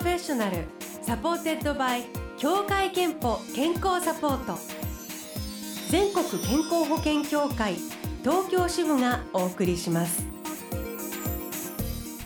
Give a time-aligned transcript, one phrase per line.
[0.00, 0.64] ロフェッショナル。
[1.02, 2.04] supported by
[2.38, 4.58] 協会けんぽ健康サポート。
[5.90, 7.74] 全国健康保険協会
[8.22, 10.24] 東京支部がお送りします。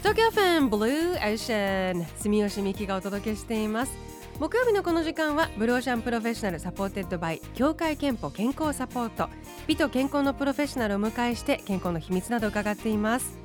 [0.02, 3.92] 東京 FMブルーオーシャン住吉美紀がお届けしています。
[4.38, 9.28] 木曜日のこの時間はブルーオーシャンプロフェッショナル supported by 協会けんぽ健康サポート。
[9.66, 13.36] 美と健康のプロフェッショナルを迎えして健康の秘密など伺っています。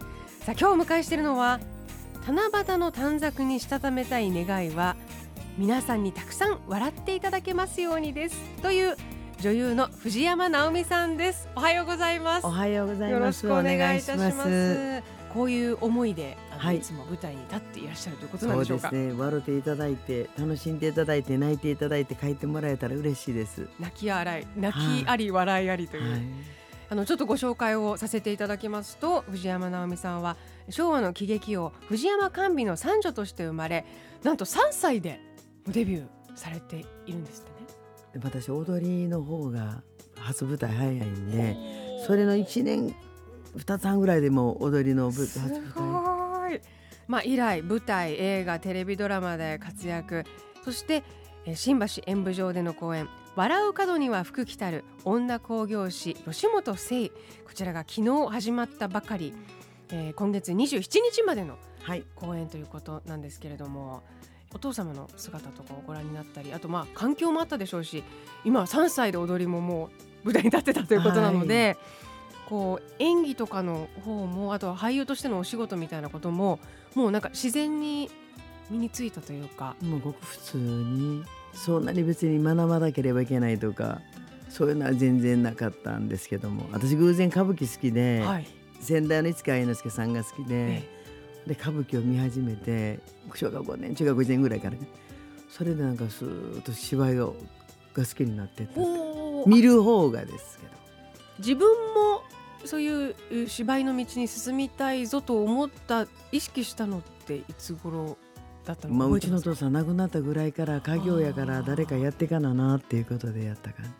[0.41, 1.59] さあ今日お迎えしているのは
[2.25, 4.95] 七夕の短冊にしたためたい願いは
[5.57, 8.39] 皆さんにたくさん笑っていただけますようにです。
[8.61, 8.95] という
[9.41, 11.47] 女優の藤山直美さんです。
[11.55, 12.45] おはようございます。
[12.45, 15.03] おはようございよろしますくお願いいたしおます。
[15.33, 16.77] こういう思いではい。
[16.77, 18.89] い、つも舞台に立っていらっしゃるということなんそうでしょうか。
[18.91, 19.13] ですね。
[19.19, 23.67] 笑っていただいて楽しんでいただいて泣いていただいて書いてもらえたら嬉しいです。
[23.79, 26.21] 泣き笑い泣きあり笑いありという、はい
[26.91, 30.37] あのちょっとご紹介をさせていただきますと藤山直美さんは
[30.69, 33.85] 昭和の喜劇王藤山甘美の三女として生まれ
[34.23, 35.19] なんと3歳で
[35.67, 37.67] デビューされているんですってね。
[38.13, 39.83] で私踊りの方が
[40.17, 41.55] 初舞台早いんで
[42.07, 42.95] それの1年
[43.55, 46.61] 2つ半ぐらいでもう踊りの舞す初舞台。
[47.07, 50.23] まあ以来舞台映画テレビドラマで活躍
[50.65, 51.03] そしてえー
[51.55, 57.15] 新橋演舞場での公演「笑う角には福来たる女興行師吉本聖こ
[57.53, 59.33] ちらが昨日始まったばかり、
[59.89, 64.03] えー今月27日までのはい公演ということなんですけれども
[64.53, 68.03] お父様の姿とかをご覧になったりあとまあ環境もあったでしょうし
[68.43, 69.89] 今は3歳で踊りもも
[70.23, 71.77] う舞台に立ってたということなので、
[72.49, 76.59] こう演技とかの方もあとは俳優としてのお仕事みたいなことも
[76.93, 78.09] もうなんか自然に
[78.69, 79.75] 身についたというか。
[79.81, 84.01] もうごく普通にそんなに別に学ばなければいけないとか
[84.49, 88.47] そういうのは全然なかったんですけども私偶然歌舞伎好きで、はい、
[88.79, 90.99] 先代の市川猿之助さんが好きで、え
[91.47, 92.99] で歌舞伎を見始めて
[93.33, 94.87] 小学5年中学1年ぐらいからね
[95.49, 97.31] それでなんかスーッと芝居がが
[97.95, 100.79] 好きになってったおー見る方がですけど。
[101.39, 102.21] 自分も
[102.65, 108.17] そういうえ芝居の道に進みたいぞと思った意識したのっていつ頃？
[108.65, 113.91] だったのうちの父さん亡くなったぐらいから家業やから誰かやってかななっていうことでやった感じ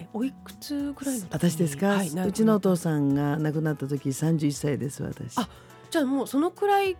[0.00, 5.38] えおいくつぐらいの私ですか、はいうちのお父さんが亡くなった時31歳です私。
[5.38, 5.48] あ
[5.90, 6.96] じゃあもうそのくらい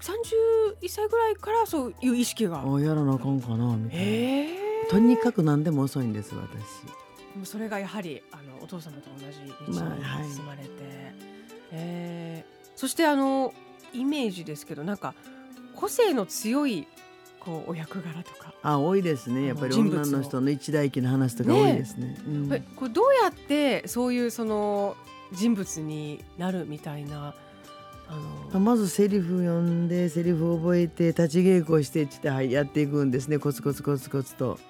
[0.00, 2.62] 31歳ぐらいからそういう意識が？
[2.62, 4.86] あやらなあかんかなみたいな、ええ。
[4.90, 7.48] とにかく何でも遅いんです私。
[7.48, 10.26] それがやはりあのお父様と同じ道まあはい。
[10.26, 10.68] に進まれて、
[11.70, 12.44] え。
[12.48, 13.54] ーそしてあの
[13.92, 15.14] イメージですけどなんか
[15.82, 16.86] 個性の強い
[17.40, 19.46] こうお役柄とか、あ多いですね。
[19.46, 22.16] やっぱり女の人の一代記の話とか多いですね。
[22.24, 22.54] うん。
[22.54, 24.94] えこれどうやってそういうその
[25.32, 27.34] 人物になるみたいな
[28.08, 33.40] あのまずセリフ読んでセリフ覚えて立ち稽古してってはいやっていくんですね。
[33.40, 34.60] コツコツコツコツと。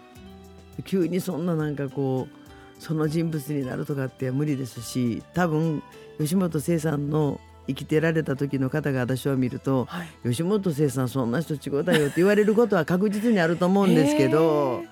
[0.86, 5.82] 急にそんななんかこうその人物になるとかって無理ですし多分
[6.18, 10.08] 吉本清さんの生きてられた時の方が私を見るとはい。
[10.28, 14.82] 吉本清さんそんな人違うだよって言われることは確実にあると思うんですけど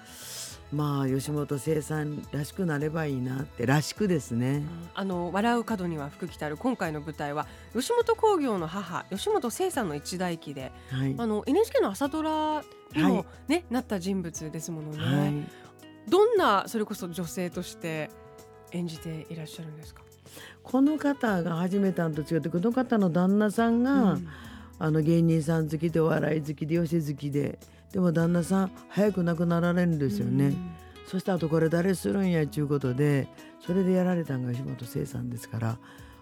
[0.72, 4.62] まあ吉本清さんらしくなればいいなってらしくですね。
[4.94, 12.62] あの笑う角には福来たる今回の舞台は吉本興業の母吉本清さんの一代記ではい、あの NHK の朝ドラ
[12.94, 13.25] にも、はい。
[13.48, 15.32] ねなった人物ですものね、はい。
[16.08, 18.10] どんなそれこそ女性として
[18.70, 20.02] 演じていらっしゃるんですか、
[20.70, 24.28] この方が始めたのと違ってこの方の旦那さんが、うん。
[24.82, 27.58] あの芸人さん好きでお笑い好きで寄せ好きで
[27.92, 30.56] でも旦那さん早く亡くなられるんですよね、
[31.06, 33.28] そしたらあとこれ誰するんやっちゅうことで
[33.60, 35.78] それでやられたんが吉本清さんですから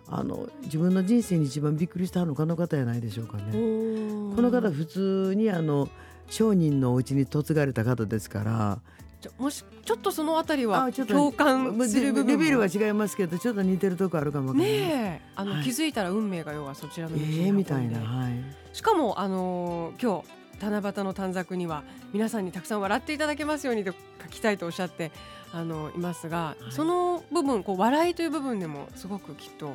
[0.08, 3.56] あの自分の人生に一番びっくりしたのこの方じゃないでしょうかね。
[3.56, 5.88] うんこの方普通にあの
[6.28, 8.80] 商人のお家に嫁がれた方ですから
[9.20, 12.42] じゃもしちょっとそのあたりは共感する部分も。
[12.42, 14.54] レベルは違いますけどちょっと似てるとこあるかも。
[14.54, 15.20] ねえ。
[15.34, 15.64] あの、はい。
[15.64, 17.48] 気づいたら運命が要はそちらの道にえ運んで。
[17.48, 18.32] えみたいな、はい、
[18.72, 20.28] しかもあのー今日
[20.64, 23.92] 七夕の短冊には皆さんにたくさん笑っていただけますようにと
[24.22, 25.12] 書きたいとおっしゃって
[25.52, 26.72] あのいますが、はい。
[26.72, 29.74] その部分こう笑いという部分でもすごくきっと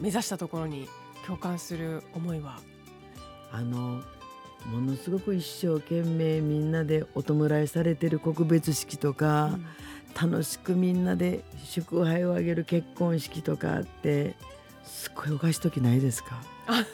[0.00, 0.88] 目指したところに
[1.26, 2.58] 共感する思いは？
[3.52, 4.02] あの
[4.66, 9.58] ものすごく一生懸命みんなでお弔いされてる告別式とか、
[10.20, 14.34] 楽しくみんなで祝杯をあげる結婚式とかあって
[14.84, 16.40] すっごいおかしい時ないですか？
[16.66, 16.84] あ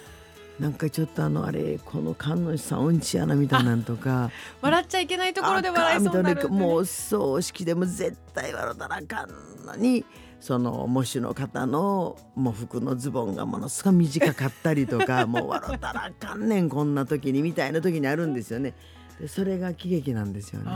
[0.59, 4.31] なんかちょっとあのあれこの神主さんうんちやなみたいなんとか。
[4.61, 10.05] 笑っちゃいけないところで笑いそうになるもう葬式でも絶対笑ったらあかんのに
[10.41, 18.75] その喪主の方のもう服のズボンがものすごい短かったりとか もう笑ったらあかんねんこんな時にみたいな時にあるんですよね。
[19.21, 20.71] でそれが喜劇なんですよね。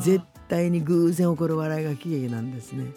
[0.00, 2.92] 絶対に偶然起こる笑いが喜劇なんですね。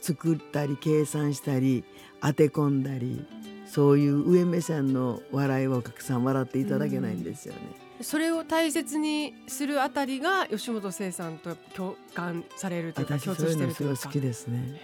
[0.00, 1.84] 作ったり計算したり
[2.20, 3.26] 当て込んだり
[3.68, 7.60] そういう上目線の笑いをお客さん笑っていただけないんですよね、
[8.00, 14.02] それを大切にするあたりが吉本聖さんと共感されるというか共通してるというか。
[14.04, 14.80] 好きですね。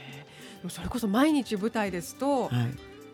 [0.68, 2.50] それこそ毎日舞台ですと、はい。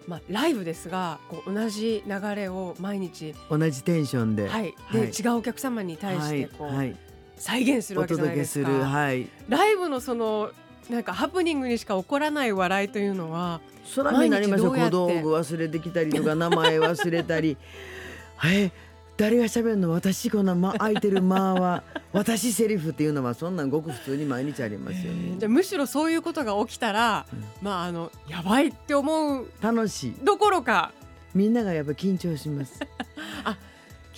[0.07, 4.75] まあ、ライブですがこう同じ流れを毎日、同じテンションで、はい。
[4.93, 6.77] で違うお客様に対してこう、はい。
[6.77, 6.97] はい
[7.41, 8.69] 再現するおわけじゃない届けですか。
[8.69, 8.83] する。
[8.83, 9.27] はい。
[9.49, 10.51] ライブのその
[10.91, 14.71] なんかハプニングにしか起こらない笑いというのはそらになりますよ。
[14.71, 17.57] 小道具忘れてきたりとか名前忘れたり。
[18.45, 18.71] え
[19.17, 19.91] 誰が喋るの？
[19.91, 21.83] 私こんな、ま、空いてる間は。
[22.13, 25.37] 私セリフっていうのはそんなんごく普通に毎日ありますよね。
[25.39, 27.45] じゃあむしろそういうことが起きたら、うん。
[27.63, 30.15] まああのやばいって思う楽しい。
[30.23, 30.93] どころか。
[31.35, 32.81] みんながやっぱ緊張します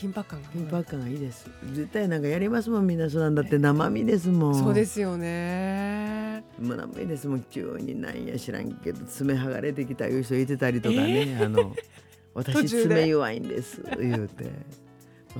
[0.02, 1.48] 緊迫感が緊迫感がいいです。
[1.72, 3.56] 絶対なんかやりますもんみんなそうなんだって。
[3.56, 4.54] 生身ですもん。
[4.54, 6.44] そうですよね。
[6.60, 7.42] もう生身ですもん。
[7.44, 11.74] 急になんや知らんけど爪剥がれてきたいう人いてたりとかね、あの
[12.34, 14.50] 私爪弱いんです言うて。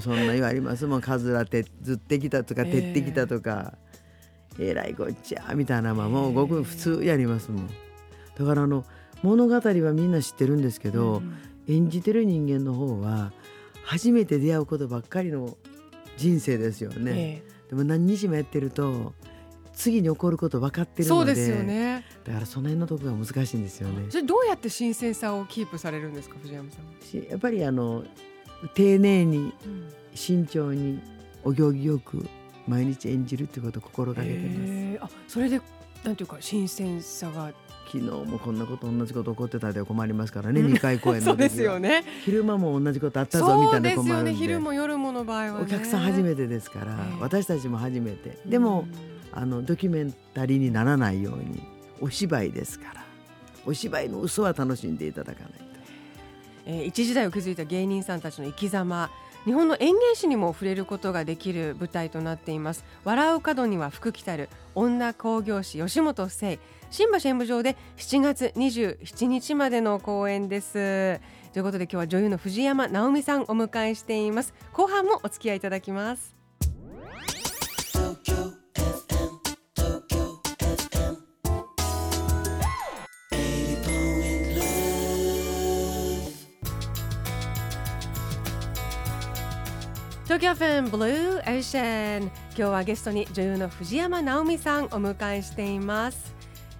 [0.00, 1.00] そんな言われますもん。
[1.00, 3.76] かずらてずってきたとかええてってきたとか、
[4.61, 7.70] えらいこっちゃみたいなまあもうごく普通やりますもん。
[8.38, 8.85] だからあの
[9.23, 11.32] 物語はみんな知ってるんですけど、うん。
[11.69, 13.32] 演じてる人間の方は
[13.84, 15.56] 初めて出会うことばっかりの
[16.17, 19.14] 人生ですよね、えでも何日もやってると
[19.73, 21.32] 次に起こること分かってえるので。
[21.32, 22.05] そうですよね。
[22.25, 24.06] だからその辺のところが難しいんですよね。
[24.11, 27.23] それどうやって新鮮さをキープされるんですか藤山さん。
[27.31, 28.05] やっぱりあの
[28.75, 29.93] 丁寧にうん。
[30.14, 31.00] 慎重に
[31.44, 32.26] お行儀よく
[32.67, 34.73] 毎日演じるってことを心がけてます。
[34.73, 35.61] へえあそれで
[36.05, 37.52] なんていうか新鮮さが
[37.87, 42.05] 昨日もこんなこと同じこと起こってたで困りますからね、二回公演のですよね。
[42.25, 44.08] 昼間も同じことあったぞみたいなそうですよね。
[44.08, 45.64] 困るんで昼も夜もの場合はね。
[45.64, 48.87] お客さん初めてですから、ええ私たちも初めてでも、
[49.32, 51.62] あのドキュメンタリーにならないように
[52.00, 53.05] お芝居ですから
[53.64, 55.58] お芝居の嘘は楽しんでいただかないと。
[56.67, 59.11] えー一時代を築いた芸人さんたちの生き様
[59.44, 62.84] 日本の演芸史にも触れることができる舞台となっています。
[63.04, 64.48] 笑う角には福来たる。
[64.74, 66.58] 女興行師吉本聖
[66.90, 71.20] 新橋演舞場で7月27日までの公演です。
[71.52, 74.54] ということで今日は女優の藤山直美さんお迎えしています。
[74.72, 76.41] 後半もお付き合いいただきます。
[90.32, 96.34] 東京フェンブルーエーシャン今日はゲストに女優の藤山直美さんお迎えしています。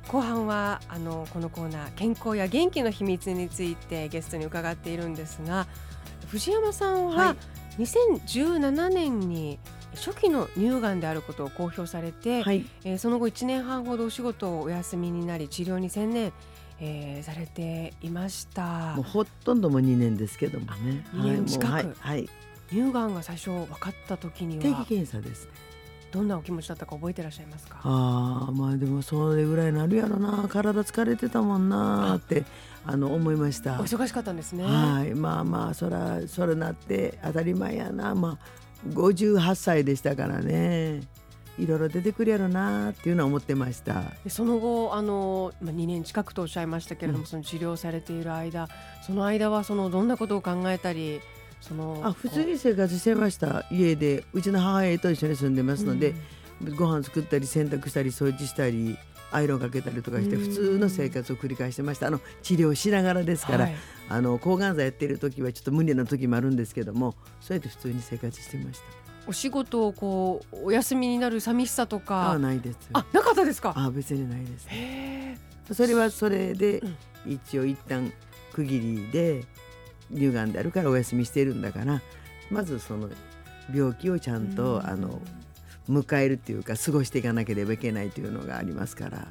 [0.09, 5.67] 後半はあのこのコーナー健康や元気の秘密についてゲストに伺っているんですが
[6.29, 7.37] 藤山さんははい。
[7.79, 9.59] 2017年に
[9.97, 16.33] 初期の乳がんであることを公表されて、はい、えーその後1年半ほどお仕事をお休みになり治療に専念、
[16.81, 18.95] えーされていました。
[18.97, 21.05] もうほとんども2年ですけどもね。
[21.13, 22.31] あ二年近くはいはい、
[22.73, 25.51] 乳がんが最初分かった時に定期は検査ですね。
[26.11, 27.79] どんなお気持ちだったか覚えてらっしゃいますか？
[27.85, 32.45] ああまあでもそれぐらいなるやろな体疲れてたもんなーって
[32.85, 33.85] あの思いましたお。
[33.87, 34.65] 忙しかったんですね。
[34.65, 41.01] はいまあまあそらそれなって当たり前やなまあ58歳でしたからね
[41.59, 44.03] いろいろ出てくるやろなーっていうのは思ってました。
[44.25, 48.69] でその後あの、まあ、2年近くとおっしゃいましたけれども、うんその治療されている間
[49.07, 51.21] その間はそのどんなことを考えたり
[51.63, 56.15] そのあ普通に生活してました家でうちの母親と一緒に住んでますので、
[56.77, 58.99] ご飯作ったり洗濯したり掃除したり
[59.31, 60.43] アイロンかけたりとかしてうん。
[60.43, 62.09] 普通の生活を繰り返してました。
[62.09, 63.75] あの治療しながらですから、はい。
[64.09, 68.81] あの抗がん剤やってる時はちょっと無理な時もあるんですけどもそうやって普通に生活してまし
[69.27, 72.79] お仕事をこうお休みになる寂しさとたあないです。
[72.93, 73.73] あなかったですか？
[73.77, 75.75] あ別にないです。
[75.75, 76.97] それはそれでうん。
[77.35, 78.13] 一応一旦
[78.53, 79.45] 区切りで
[80.13, 82.03] 乳がんであるからお休みしてるんだから
[82.51, 83.09] まずその
[83.75, 84.87] 病気をちゃんとうん。
[84.87, 85.21] あの
[85.91, 89.27] 迎えるっていうか過ごしていかなければいけないというのがありますから。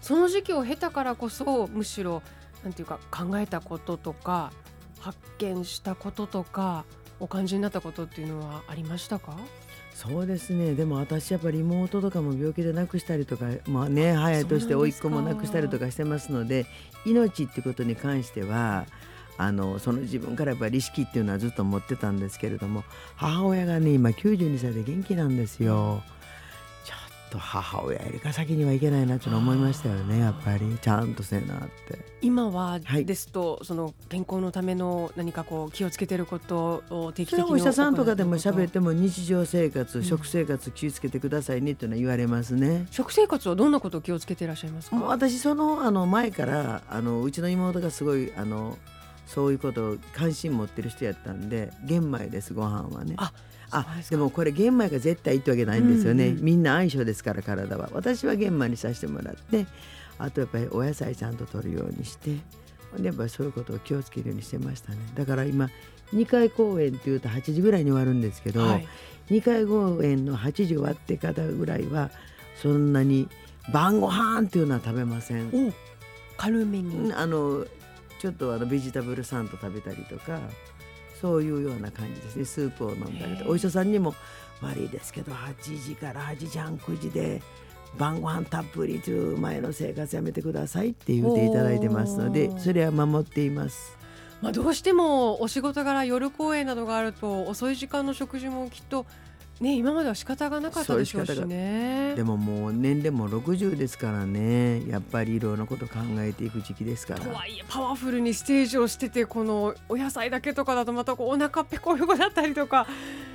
[0.00, 2.20] その時期を経たからこそむしろ
[2.64, 4.52] なんていうか考えたこととか
[4.98, 6.84] 発見したこととか
[7.20, 9.36] お感じになったことっていうのはありましたか？
[9.94, 10.74] そうですね。
[10.74, 16.66] でも私やっぱり妹とかも病気で亡くしたりとかまあね早いとして甥っ子も亡くしたりとかしてますので
[17.06, 18.86] 命ってことに関しては
[19.42, 22.84] あのその自分からやっぱり意識っていうのはずっと持ってたんですけれども
[23.16, 26.02] 母親がね今92歳で元気なんですよ。
[26.84, 26.98] ちょっ
[27.32, 30.78] と母親よりか先にはいけないなって思いましたよねやっぱり。
[30.82, 31.98] ちゃんとせなって。
[32.20, 42.86] 今はですと、はい、その健康のための何かこう気をつけてることを定期的にお医者さんとかでも喋っても日常生活、うん、食生活気をつけてくださいねっていうのは言われますね。
[42.90, 44.96] 食生活はどんなことを気をつけていらっしゃいますか？
[44.96, 48.76] 私そのあの前からあのうちの妹がすごいあの
[49.26, 53.14] そういうことを関心持ってる人やったんで玄米ですご飯はね。
[53.18, 53.32] あ
[53.70, 57.88] あでもこれ玄米が絶対いいってわけないんですよね、うんうん、みんな相性ですから体は。
[57.92, 59.66] 私は玄米にさせてもらって
[60.18, 62.36] あとやっぱりお野菜ちゃんと取るようにして
[63.00, 64.98] やっぱりそういうことを気をつけるようにしてましたね。
[65.14, 65.70] だから今
[66.12, 68.86] 2回公演っていうと8時ぐらいに終わるんですけど、はい、
[69.30, 72.10] 2回公演の8時終わってからぐらいは
[72.60, 73.28] そんなに
[73.72, 75.72] 晩ご飯っていうのは食べません。
[76.36, 77.12] 軽めに。
[77.14, 77.66] あの
[78.22, 80.38] ちょっとあのベジタブルサンド食べたりとか
[81.20, 82.44] そういうような感じですね。
[82.44, 84.14] スープを飲んだりとお医者さんにも
[84.60, 87.42] 悪いですけど8時から8時半9時で
[87.98, 93.98] 晩ご飯たっぷりという前の生活やめてくださいって言っていただいてますのでそれは守っています。
[94.40, 99.04] まあ、どうしてもお仕事柄夜公演などがあると遅い時間の食事もきっと
[99.60, 102.14] ね今までは仕方がなかったでしょうしね。
[102.16, 104.86] でももう年齢も60ですからね。
[104.88, 107.20] やっぱりいろいろなこと考えていく時期ですから。
[107.20, 112.86] とはいえパワフルにステージをしててこのお野菜だけとかだとまたこうお腹ペコ横だったりとか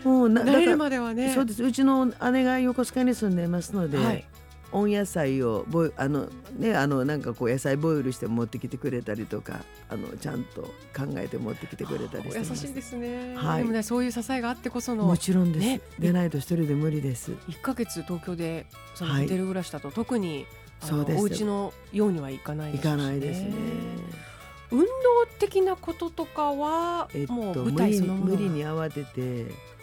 [0.03, 1.33] もう慣れるまではね。
[1.33, 1.63] そうです。
[1.63, 4.25] うちの姉が横須賀に住んでますので、はい
[4.71, 10.61] 温野菜をボあのねあのなんかこう野菜ボイルして持ってきてくれたりとかあのちゃんと
[10.95, 13.35] 考えて持ってきてくれたりして優しいですね。
[13.35, 13.59] はい。
[13.59, 15.65] でもねそういう支えがあってこそのもちろんです。
[15.65, 17.31] ね、でないと一人で無理です。
[17.47, 20.45] 一ヶ月東京でそのホテル暮らしだと、特に
[20.81, 22.93] そうですお家のようにはいかないですね。
[22.93, 23.53] いかないですね。
[24.69, 24.85] 運動
[25.39, 29.76] 的なこととかは、えっと、もう舞台その無理に慌てて。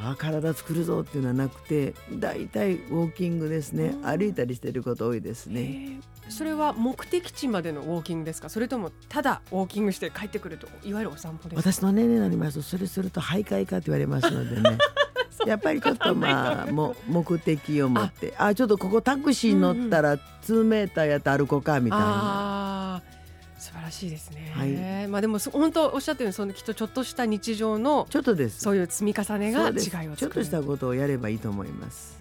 [0.00, 3.94] さあ体作るぞっていうのはなくてだいたいウォーキングですね。
[4.02, 6.00] 歩いたりしてること多いですね。
[6.28, 8.48] それは目的地までのウォーキングですか？
[8.48, 14.78] それともただウォーキングして帰ってくるといわゆるお散歩です私の年齢になりますとそれすると徘徊かって言われますのでね。
[15.46, 18.32] やっぱりちょっとまあ も目的を持って。
[18.38, 18.54] あ。
[18.54, 23.02] ちょっとここタクシー乗ったら2メーターやって歩こうかみたいな。
[23.62, 24.52] 素晴らしいですね。
[24.56, 28.58] はい、まあでも本当おっしゃったようにそのきっとちょっとした日常のちょっとです。
[28.58, 32.18] そういう積み重ねが違いをちょっとしたことをやればいいと思います。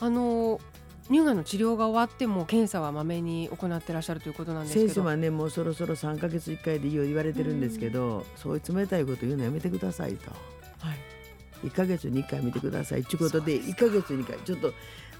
[0.00, 0.60] あの
[1.08, 4.86] 乳がんの治療が終わっても検査はまめに行ってらっしゃるということなんですけど。
[4.88, 10.30] 先生はねもうそろそろ3か月1回でいいよ言われてるんですけど、うそういう冷たいこと言うのやめてくださいと、
[10.80, 10.98] はい、
[11.64, 13.04] 1か月に1回見てください。
[13.04, 14.72] ということで1か月に1回ちょっと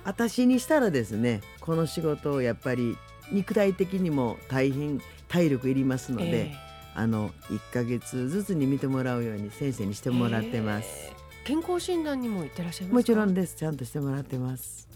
[0.05, 2.97] 私にしたらですねこの仕事をやっぱり
[3.33, 11.13] 肉体的にも大変体力いりますので、えー、あの1か月ずつに見てもらうように先生にしてもらってます、え。
[11.45, 13.57] ー、健康診断にも行ってらっしゃいますもちろんです。
[13.57, 14.89] ちゃんとしてもらってます。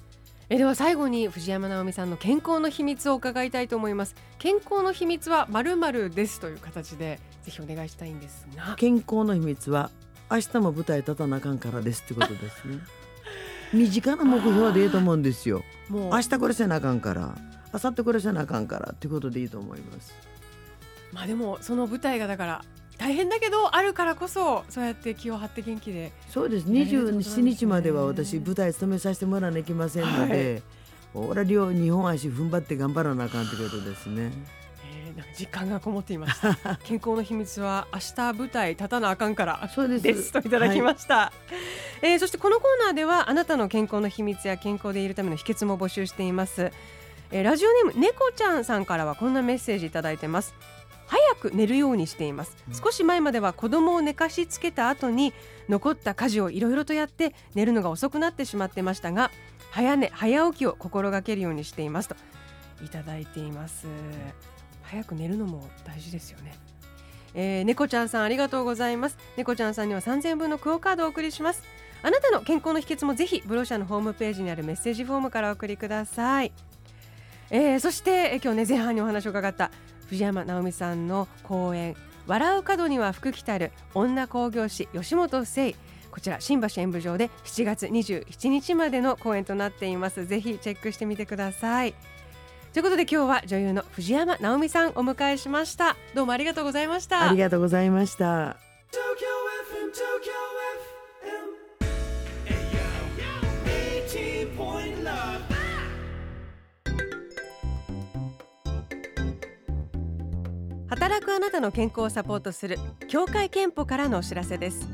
[0.51, 4.15] えでは最後に藤山直美さんの健康の秘密を伺いたいと思います。
[4.39, 8.75] 健康の秘密はまるまるですという形でぜひお願いしたいんですが。
[8.77, 9.91] 健康の秘密は
[10.31, 12.79] 明日も舞台立たなあかんからですってことですね。
[13.73, 15.65] 身近な目標でいいと思うんですよ。
[15.89, 16.11] もう。
[16.11, 17.37] 明日これせなあかんから
[17.73, 20.15] あさってこれせなあかんからってことでいいと思います。
[21.13, 22.65] まあでもその舞台がだから
[22.99, 26.67] 大変だけどあるからこそそうやって気を張って元気でそうです。
[26.67, 30.63] 27日までは私舞台務めさせてもらわなきゃいけませんので、
[31.15, 34.33] はい、俺は両日本足踏ん張って頑張らなあかんってことですね。
[35.15, 36.77] えー、なんか実感がこもっていました。
[36.85, 39.69] 健康の秘密は明日舞台立たなあかんから。
[39.75, 41.33] そうですといただきました、は
[42.03, 46.73] い、えー、そしてこのコーナーではあなたの健康の秘密や健康でいるための秘訣も募集しています。
[47.31, 50.55] えー、ラジオネーム猫ちゃんさんからはこんなメッセージいただいてます。
[51.07, 55.35] 早く寝るようにしています、うん、少し前までは子供を寝かしつけた後に
[55.69, 59.31] 残った家事をいろいろとやって寝るのが遅くなってしまってましたが
[59.71, 62.17] 早寝早起きを心がけるようにしていますと。
[62.85, 63.87] いただいています
[64.85, 66.55] 早く寝るのも大事ですよね。
[67.35, 69.19] えー、猫ちゃんさんありがとうございます。
[69.37, 71.65] 猫ちゃんさんには3000円分のクオカードをお送りします。
[72.03, 76.53] あなたの健康の秘訣もぜひブロシャのホームページにあるメッセージフォームからお送りください。
[77.51, 79.71] えー、そして、え今日ね前半にお話を伺った
[80.09, 85.73] 藤山直美さんの講演「笑う角には福来たる女興行師吉本誠
[86.11, 90.27] こちら新橋演舞場で7月27日までの公演となっています。
[90.27, 91.95] ぜひチェックしてみてください。
[92.75, 95.97] ということで今日は女優の藤山直美さんお迎えしました。
[96.13, 97.31] どうもありがとうございました。
[97.31, 98.57] ありがとうございました。
[110.89, 114.89] 働くあなたの健康をサポートする協会憲法からのお知らせです。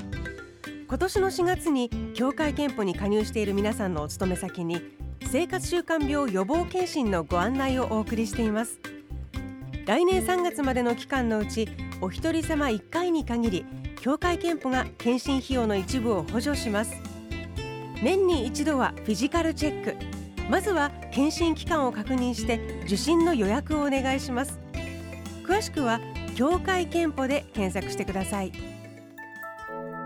[0.86, 4.82] 今年の4月に協会憲法に加入している皆さんのお勤め先に
[5.30, 8.80] 生活習慣病予防検診のご案内をお送りしています。
[9.86, 11.68] 来年3月までの期間のうち
[12.00, 13.64] お一人様1回に限り
[14.00, 16.96] 協会けんぽが検診費用の一部を補助します。
[18.02, 19.94] 年に一度はフィジカルチェック。
[20.50, 24.58] まずは検診期間を確認して受診の予約をお願いします。
[25.44, 26.00] 詳しくは
[26.34, 28.69] 協会けんぽで検索してください。